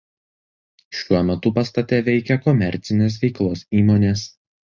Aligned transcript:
Šiuo 0.99 1.19
metu 1.27 1.51
pastate 1.57 1.99
veikia 2.07 2.39
komercinės 2.47 3.19
veiklos 3.27 3.63
įmonės. 3.83 4.27